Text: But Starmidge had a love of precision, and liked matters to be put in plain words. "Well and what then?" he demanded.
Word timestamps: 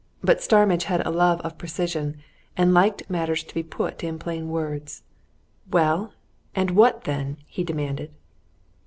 But 0.23 0.41
Starmidge 0.41 0.85
had 0.85 1.05
a 1.05 1.11
love 1.11 1.41
of 1.41 1.59
precision, 1.59 2.17
and 2.57 2.73
liked 2.73 3.07
matters 3.07 3.43
to 3.43 3.53
be 3.53 3.61
put 3.61 4.03
in 4.03 4.17
plain 4.17 4.49
words. 4.49 5.03
"Well 5.71 6.13
and 6.55 6.71
what 6.71 7.03
then?" 7.03 7.37
he 7.45 7.63
demanded. 7.63 8.09